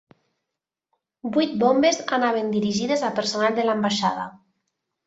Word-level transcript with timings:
Vuit 1.35 1.53
bombes 1.65 2.01
anaven 2.19 2.51
dirigides 2.57 3.07
a 3.11 3.13
personal 3.21 3.61
de 3.63 3.69
l'ambaixada. 3.71 4.29